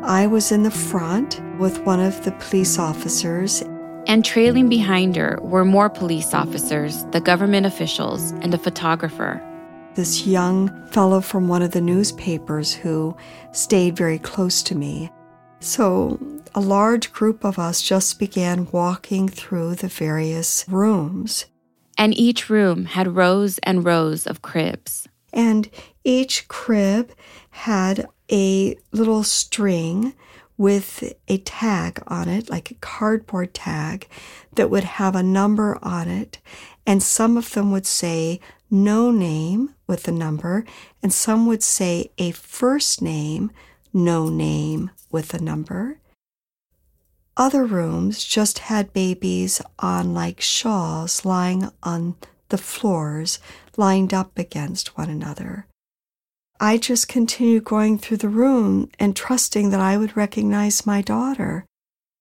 [0.03, 3.62] I was in the front with one of the police officers.
[4.09, 9.41] And trailing behind her were more police officers, the government officials, and a photographer
[9.95, 13.16] this young fellow from one of the newspapers who
[13.53, 15.11] stayed very close to me.
[15.61, 16.20] So
[16.57, 21.44] a large group of us just began walking through the various rooms.
[21.98, 25.07] And each room had rows and rows of cribs.
[25.34, 25.68] And
[26.02, 27.12] each crib
[27.50, 30.14] had a little string
[30.57, 34.09] with a tag on it, like a cardboard tag,
[34.54, 36.38] that would have a number on it.
[36.86, 38.40] And some of them would say
[38.70, 40.64] no name with a number,
[41.02, 43.50] and some would say a first name,
[43.92, 46.00] no name with a number.
[47.37, 52.14] Other rooms just had babies on like shawls lying on
[52.49, 53.41] the floors,
[53.76, 55.66] lined up against one another.
[56.59, 61.66] I just continued going through the room and trusting that I would recognize my daughter.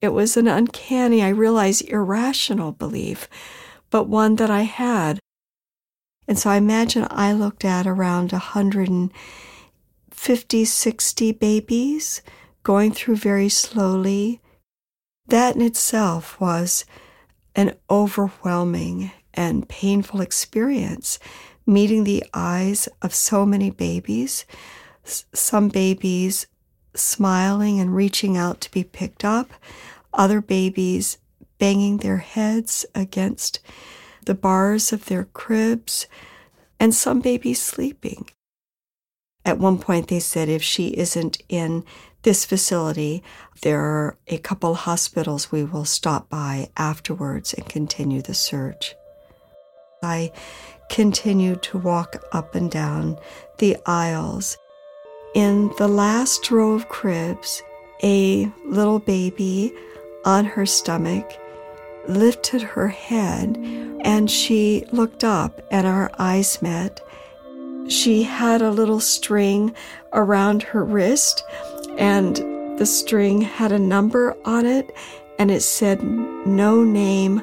[0.01, 3.29] It was an uncanny, I realize, irrational belief,
[3.89, 5.19] but one that I had.
[6.27, 12.21] And so I imagine I looked at around 150, 60 babies
[12.63, 14.41] going through very slowly.
[15.27, 16.85] That in itself was
[17.55, 21.19] an overwhelming and painful experience
[21.65, 24.45] meeting the eyes of so many babies,
[25.03, 26.47] some babies
[26.93, 29.51] smiling and reaching out to be picked up,
[30.13, 31.17] other babies
[31.57, 33.59] banging their heads against
[34.25, 36.07] the bars of their cribs,
[36.79, 38.29] and some babies sleeping.
[39.43, 41.83] At one point, they said if she isn't in
[42.25, 43.21] this facility,
[43.61, 48.95] there are a couple hospitals we will stop by afterwards and continue the search.
[50.01, 50.31] I
[50.89, 53.19] continued to walk up and down
[53.59, 54.57] the aisles.
[55.35, 57.61] In the last row of cribs,
[58.01, 59.71] a little baby
[60.25, 61.31] on her stomach
[62.07, 63.55] lifted her head
[64.01, 67.01] and she looked up and our eyes met.
[67.87, 69.75] She had a little string
[70.11, 71.43] around her wrist
[71.97, 72.35] and
[72.77, 74.95] the string had a number on it
[75.39, 77.41] and it said no name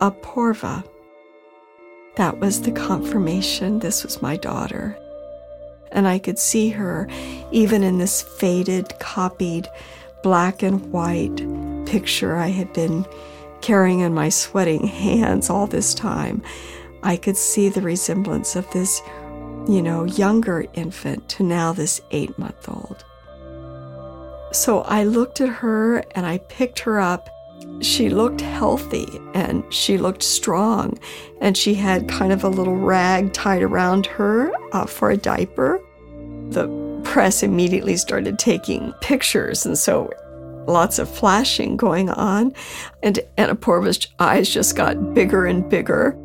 [0.00, 0.84] Aporva.
[2.16, 4.96] That was the confirmation this was my daughter.
[5.92, 7.08] And I could see her
[7.52, 9.68] even in this faded, copied
[10.22, 11.36] black and white
[11.86, 13.06] picture I had been
[13.60, 16.42] carrying in my sweating hands all this time.
[17.02, 19.00] I could see the resemblance of this,
[19.68, 23.04] you know, younger infant to now this eight month old.
[24.54, 27.28] So I looked at her and I picked her up
[27.80, 30.98] she looked healthy and she looked strong,
[31.40, 35.80] and she had kind of a little rag tied around her uh, for a diaper.
[36.50, 36.68] The
[37.04, 40.10] press immediately started taking pictures, and so
[40.66, 42.52] lots of flashing going on,
[43.02, 46.16] and Aporva's eyes just got bigger and bigger.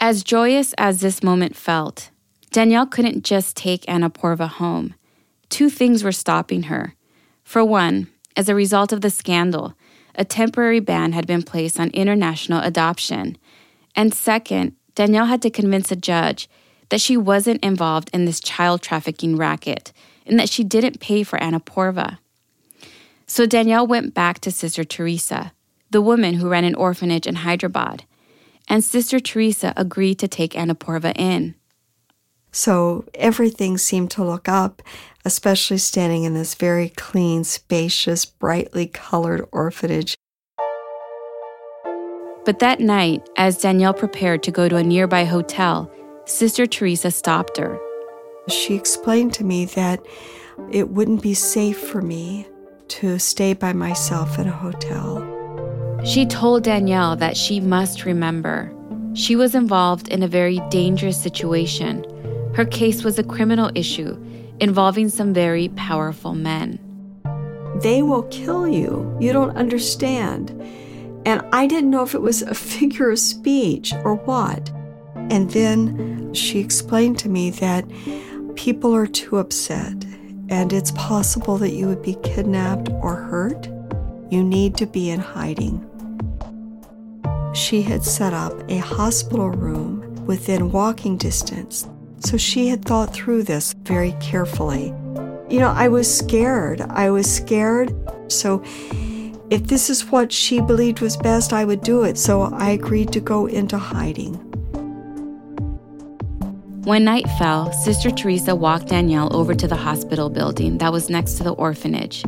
[0.00, 2.09] As joyous as this moment felt,
[2.52, 4.94] Danielle couldn't just take Aporva home.
[5.48, 6.94] Two things were stopping her.
[7.44, 9.74] For one, as a result of the scandal,
[10.14, 13.36] a temporary ban had been placed on international adoption.
[13.94, 16.48] And second, Danielle had to convince a judge
[16.88, 19.92] that she wasn't involved in this child trafficking racket
[20.26, 22.18] and that she didn't pay for Aporva.
[23.26, 25.52] So Danielle went back to Sister Teresa,
[25.90, 28.04] the woman who ran an orphanage in Hyderabad,
[28.68, 31.54] and Sister Teresa agreed to take Aporva in.
[32.52, 34.82] So everything seemed to look up,
[35.24, 40.16] especially standing in this very clean, spacious, brightly colored orphanage.
[42.44, 45.90] But that night, as Danielle prepared to go to a nearby hotel,
[46.24, 47.78] Sister Teresa stopped her.
[48.48, 50.04] She explained to me that
[50.72, 52.46] it wouldn't be safe for me
[52.88, 55.26] to stay by myself at a hotel.
[56.04, 58.74] She told Danielle that she must remember
[59.12, 62.04] she was involved in a very dangerous situation
[62.54, 64.18] her case was a criminal issue
[64.60, 66.78] involving some very powerful men.
[67.82, 69.16] They will kill you.
[69.20, 70.50] You don't understand.
[71.24, 74.70] And I didn't know if it was a figure of speech or what.
[75.14, 77.84] And then she explained to me that
[78.56, 80.04] people are too upset
[80.48, 83.68] and it's possible that you would be kidnapped or hurt.
[84.30, 85.86] You need to be in hiding.
[87.54, 91.86] She had set up a hospital room within walking distance
[92.24, 94.94] so she had thought through this very carefully.
[95.48, 96.80] You know, I was scared.
[96.82, 97.92] I was scared.
[98.30, 98.62] So
[99.50, 102.18] if this is what she believed was best, I would do it.
[102.18, 104.34] So I agreed to go into hiding.
[106.84, 111.34] When night fell, Sister Teresa walked Danielle over to the hospital building that was next
[111.34, 112.24] to the orphanage.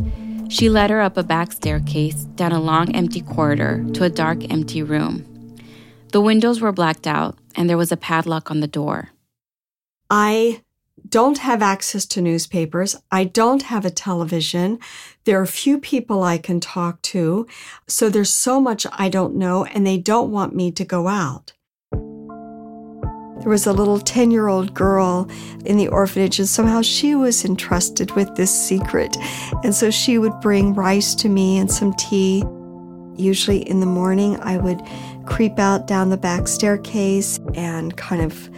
[0.51, 4.51] She led her up a back staircase, down a long empty corridor, to a dark
[4.51, 5.25] empty room.
[6.13, 9.12] The windows were blacked out, and there was a padlock on the door.
[10.15, 10.61] I
[11.09, 12.97] don't have access to newspapers.
[13.11, 14.79] I don't have a television.
[15.25, 17.47] There are few people I can talk to.
[17.89, 21.55] So there's so much I don't know, and they don't want me to go out.
[21.93, 25.31] There was a little 10 year old girl
[25.65, 29.17] in the orphanage, and somehow she was entrusted with this secret.
[29.65, 32.45] And so she would bring rice to me and some tea.
[33.17, 34.83] Usually in the morning, I would
[35.25, 38.51] creep out down the back staircase and kind of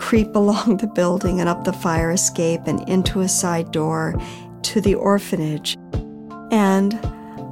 [0.00, 4.20] creep along the building and up the fire escape and into a side door
[4.62, 5.76] to the orphanage.
[6.50, 6.98] And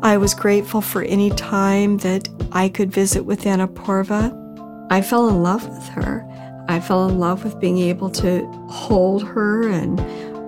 [0.02, 4.32] I was grateful for any time that I could visit with Annaporva.
[4.90, 6.24] I fell in love with her.
[6.68, 9.98] I fell in love with being able to hold her and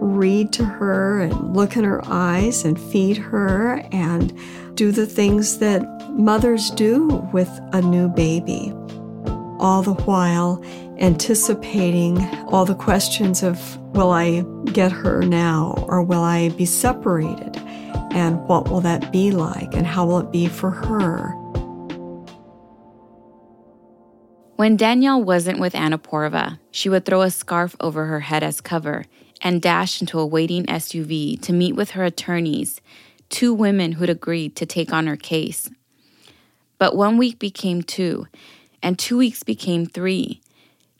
[0.01, 4.36] read to her and look in her eyes and feed her and
[4.74, 8.72] do the things that mothers do with a new baby.
[9.59, 10.64] All the while
[11.01, 14.42] anticipating all the questions of will I
[14.72, 17.57] get her now or will I be separated?
[18.12, 19.74] And what will that be like?
[19.74, 21.34] And how will it be for her?
[24.57, 29.07] When Danielle wasn't with Annaporva, she would throw a scarf over her head as cover
[29.40, 32.82] and dash into a waiting SUV to meet with her attorneys,
[33.30, 35.70] two women who'd agreed to take on her case.
[36.76, 38.26] But one week became two,
[38.82, 40.42] and two weeks became three.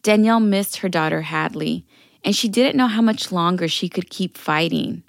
[0.03, 1.86] Danielle missed her daughter Hadley,
[2.24, 5.03] and she didn't know how much longer she could keep fighting.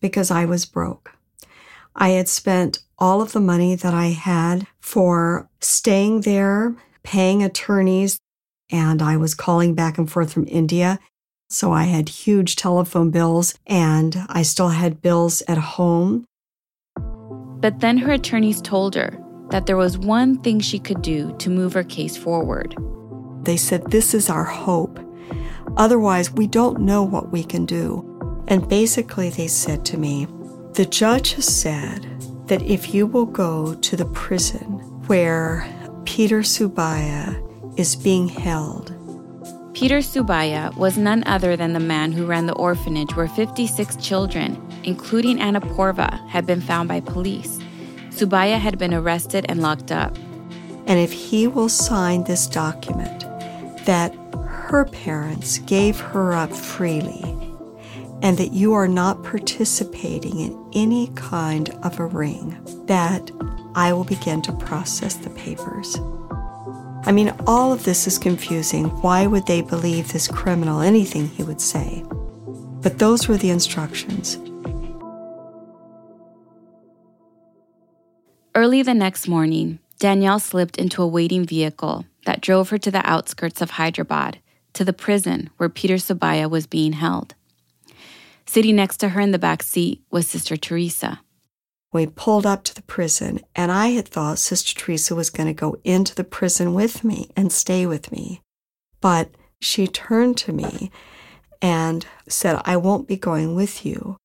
[0.00, 1.12] Because I was broke.
[1.94, 8.18] I had spent all of the money that I had for staying there, paying attorneys,
[8.70, 10.98] and I was calling back and forth from India.
[11.50, 16.26] So I had huge telephone bills and I still had bills at home.
[17.60, 19.18] But then her attorneys told her
[19.50, 22.76] that there was one thing she could do to move her case forward.
[23.42, 24.98] They said, This is our hope.
[25.76, 28.04] Otherwise, we don't know what we can do.
[28.48, 30.26] And basically, they said to me,
[30.72, 32.06] The judge has said
[32.46, 34.64] that if you will go to the prison
[35.06, 35.66] where
[36.04, 38.94] Peter Subbiah is being held,
[39.78, 44.60] Peter Subbiah was none other than the man who ran the orphanage where 56 children,
[44.82, 47.60] including Annaporva, had been found by police.
[48.08, 50.16] Subbiah had been arrested and locked up.
[50.88, 53.17] And if he will sign this document
[53.88, 54.14] that
[54.46, 57.22] her parents gave her up freely
[58.20, 63.30] and that you are not participating in any kind of a ring, that
[63.74, 65.96] I will begin to process the papers.
[67.06, 68.88] I mean, all of this is confusing.
[69.00, 72.04] Why would they believe this criminal anything he would say?
[72.82, 74.36] But those were the instructions.
[78.54, 83.00] Early the next morning, Danielle slipped into a waiting vehicle that drove her to the
[83.08, 84.38] outskirts of Hyderabad,
[84.74, 87.34] to the prison where Peter Subbiah was being held.
[88.44, 91.20] Sitting next to her in the back seat was Sister Teresa.
[91.90, 95.54] We pulled up to the prison, and I had thought Sister Teresa was going to
[95.54, 98.42] go into the prison with me and stay with me.
[99.00, 100.90] But she turned to me
[101.62, 104.18] and said, I won't be going with you.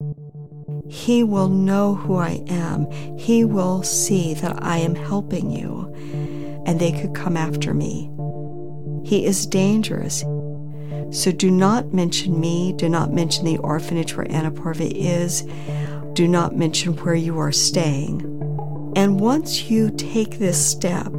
[0.89, 2.91] He will know who I am.
[3.17, 5.93] He will see that I am helping you,
[6.65, 8.09] and they could come after me.
[9.03, 10.23] He is dangerous.
[11.11, 12.73] So do not mention me.
[12.73, 15.43] Do not mention the orphanage where Anna is.
[16.13, 18.21] Do not mention where you are staying.
[18.95, 21.11] And once you take this step,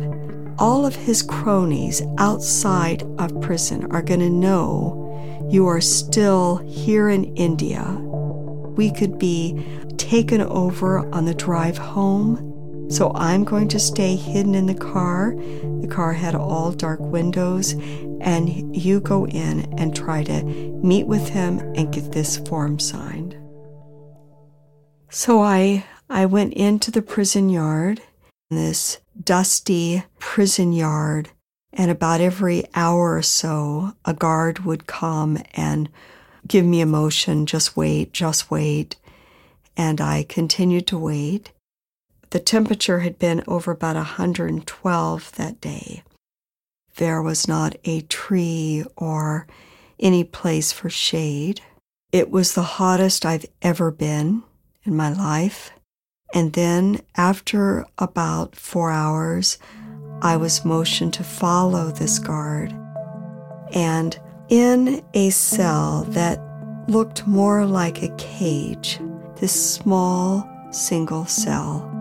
[0.58, 5.00] all of his cronies outside of prison are going to know
[5.50, 7.82] you are still here in India.
[8.76, 9.64] We could be
[9.96, 12.53] taken over on the drive home.
[12.94, 15.34] So I'm going to stay hidden in the car.
[15.80, 17.72] The car had all dark windows,
[18.20, 23.36] and you go in and try to meet with him and get this form signed.
[25.10, 28.00] So I I went into the prison yard,
[28.48, 31.30] this dusty prison yard,
[31.72, 35.88] and about every hour or so a guard would come and
[36.46, 38.94] give me a motion, just wait, just wait.
[39.76, 41.50] And I continued to wait.
[42.34, 46.02] The temperature had been over about 112 that day.
[46.96, 49.46] There was not a tree or
[50.00, 51.60] any place for shade.
[52.10, 54.42] It was the hottest I've ever been
[54.82, 55.70] in my life.
[56.34, 59.56] And then, after about four hours,
[60.20, 62.74] I was motioned to follow this guard.
[63.72, 64.18] And
[64.48, 66.40] in a cell that
[66.88, 68.98] looked more like a cage,
[69.36, 71.92] this small single cell,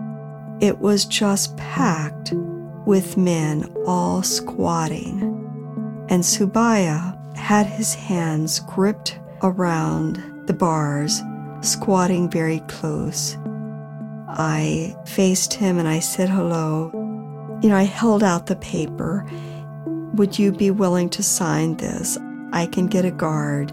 [0.64, 2.32] it was just packed
[2.86, 5.20] with men all squatting.
[6.08, 11.20] And Subbiah had his hands gripped around the bars
[11.60, 13.36] squatting very close.
[14.26, 16.90] I faced him and I said hello.
[17.62, 19.26] You know, I held out the paper.
[20.14, 22.16] Would you be willing to sign this?
[22.54, 23.70] I can get a guard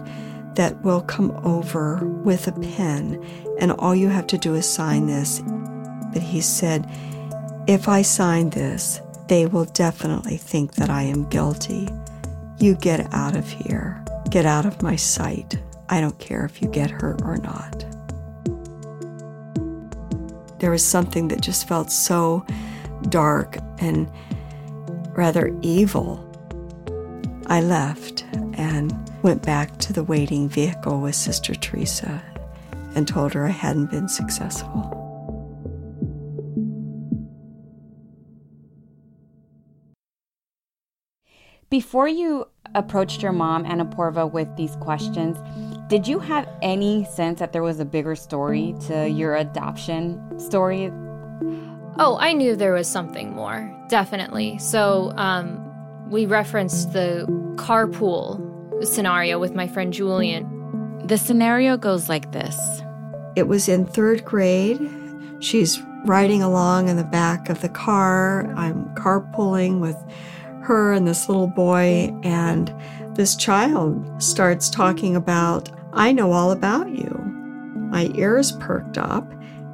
[0.56, 3.24] that will come over with a pen,
[3.58, 5.42] and all you have to do is sign this.
[6.12, 6.88] But he said,
[7.66, 11.88] if I sign this, they will definitely think that I am guilty.
[12.58, 14.04] You get out of here.
[14.30, 15.60] Get out of my sight.
[15.88, 17.84] I don't care if you get hurt or not.
[20.62, 22.46] there was something that just felt so
[23.08, 24.08] dark and
[25.08, 26.24] rather evil.
[27.48, 28.94] I left and
[29.24, 32.22] went back to the waiting vehicle with Sister Teresa
[32.94, 35.01] and told her I hadn't been successful.
[41.72, 45.38] Before you approached your mom, Annaporva, with these questions,
[45.88, 50.92] did you have any sense that there was a bigger story to your adoption story?
[51.98, 54.58] Oh, I knew there was something more, definitely.
[54.58, 55.64] So, um,
[56.10, 61.06] we referenced the carpool scenario with my friend Julian.
[61.06, 62.82] The scenario goes like this
[63.34, 64.78] It was in third grade.
[65.40, 68.52] She's riding along in the back of the car.
[68.56, 69.96] I'm carpooling with
[70.62, 72.74] her and this little boy, and
[73.14, 77.10] this child starts talking about, I know all about you.
[77.90, 79.30] My ears perked up,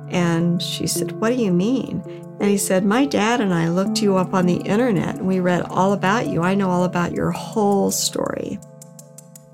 [0.09, 2.03] and she said, What do you mean?
[2.41, 5.41] And he said, My dad and I looked you up on the internet and we
[5.41, 6.43] read all about you.
[6.43, 8.59] I know all about your whole story.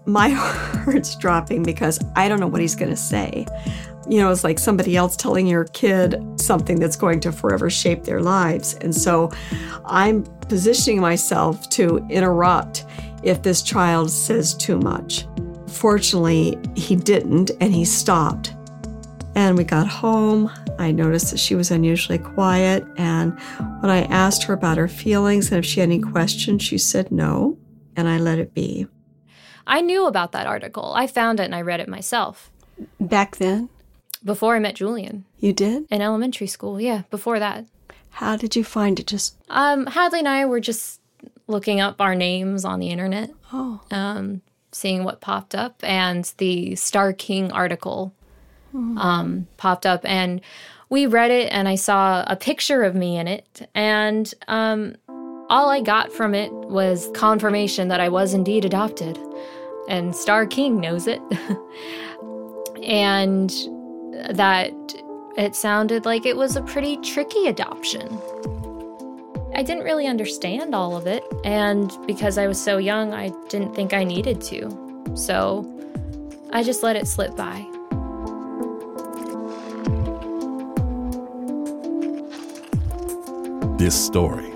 [0.06, 3.46] My heart's dropping because I don't know what he's going to say.
[4.08, 8.04] You know, it's like somebody else telling your kid something that's going to forever shape
[8.04, 8.74] their lives.
[8.74, 9.30] And so
[9.86, 12.84] I'm positioning myself to interrupt
[13.22, 15.26] if this child says too much.
[15.68, 18.54] Fortunately, he didn't and he stopped.
[19.34, 20.50] And we got home.
[20.78, 22.84] I noticed that she was unusually quiet.
[22.96, 23.38] And
[23.80, 27.10] when I asked her about her feelings and if she had any questions, she said
[27.10, 27.58] no.
[27.96, 28.86] And I let it be.
[29.66, 30.92] I knew about that article.
[30.94, 32.50] I found it and I read it myself.
[33.00, 33.68] Back then?
[34.24, 35.24] Before I met Julian.
[35.38, 35.86] You did?
[35.90, 37.66] In elementary school, yeah, before that.
[38.10, 39.06] How did you find it?
[39.06, 41.00] Just um, Hadley and I were just
[41.46, 43.30] looking up our names on the internet.
[43.52, 43.80] Oh.
[43.90, 44.40] Um,
[44.72, 48.14] seeing what popped up, and the Star King article
[48.74, 48.98] mm.
[48.98, 50.40] um, popped up, and
[50.90, 54.96] we read it, and I saw a picture of me in it, and um,
[55.48, 59.18] all I got from it was confirmation that I was indeed adopted,
[59.88, 61.20] and Star King knows it,
[62.82, 63.52] and
[64.30, 64.72] that
[65.36, 68.20] it sounded like it was a pretty tricky adoption.
[69.54, 73.74] I didn't really understand all of it, and because I was so young, I didn't
[73.74, 75.12] think I needed to.
[75.14, 75.64] So
[76.52, 77.64] I just let it slip by.
[83.78, 84.52] This story,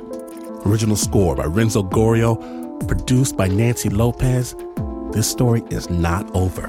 [0.65, 4.55] original score by Renzo Gorrio, produced by Nancy Lopez.
[5.13, 6.69] This story is not over,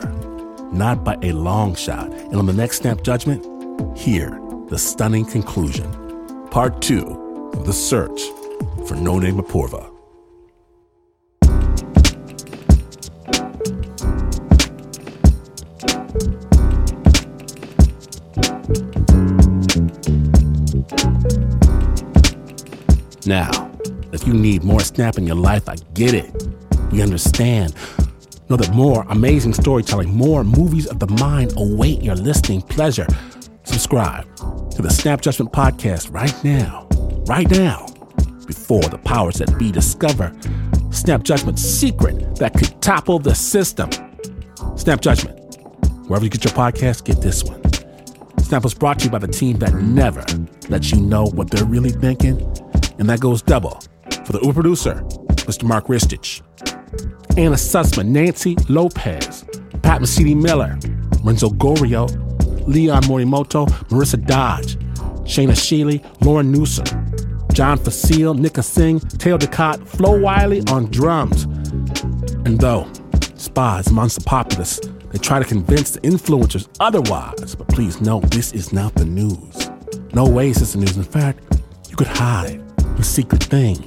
[0.71, 2.11] not by a long shot.
[2.11, 3.45] And on the next Snap Judgment,
[3.97, 5.91] here, the stunning conclusion.
[6.51, 8.21] Part two of the search
[8.87, 9.95] for No Name Aporva.
[23.25, 23.69] Now,
[24.11, 26.31] if you need more snap in your life, I get it.
[26.91, 27.75] You understand.
[28.49, 33.05] Know that more amazing storytelling, more movies of the mind await your listening pleasure.
[33.63, 34.25] Subscribe
[34.71, 36.87] to the Snap Judgment Podcast right now,
[37.27, 37.85] right now,
[38.47, 40.35] before the powers that be discover
[40.89, 43.91] Snap Judgment's secret that could topple the system.
[44.75, 45.37] Snap Judgment.
[46.07, 47.61] Wherever you get your podcast, get this one.
[48.39, 50.25] Snap was brought to you by the team that never
[50.69, 52.41] lets you know what they're really thinking,
[52.97, 53.79] and that goes double
[54.25, 54.95] for the Uber producer,
[55.45, 55.65] Mr.
[55.65, 56.41] Mark Ristich,
[57.37, 59.45] Anna Sussman, Nancy Lopez,
[59.81, 60.77] Pat Mesiti-Miller,
[61.23, 62.07] Renzo Gorrio,
[62.67, 64.77] Leon Morimoto, Marissa Dodge,
[65.23, 66.85] Shayna Sheely, Lauren Newsom,
[67.53, 71.43] John Facile, Nika Singh, Taylor Ducott, Flo Wiley on drums.
[72.45, 72.91] And though
[73.35, 74.79] spies amongst the populace,
[75.11, 77.55] they try to convince the influencers otherwise.
[77.55, 79.69] But please note, this is not the news.
[80.13, 80.97] No way is this the news.
[80.97, 81.59] In fact,
[81.89, 82.61] you could hide
[82.97, 83.77] a secret thing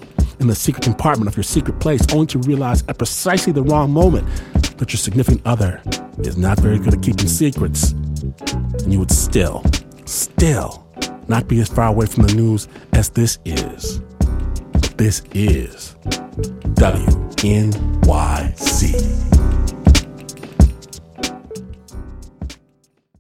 [0.43, 3.90] in the secret compartment of your secret place only to realize at precisely the wrong
[3.90, 4.26] moment
[4.76, 5.80] that your significant other
[6.18, 9.64] is not very good at keeping secrets and you would still,
[10.05, 10.86] still
[11.28, 14.01] not be as far away from the news as this is.
[14.97, 15.97] This is
[16.74, 17.32] WNYC.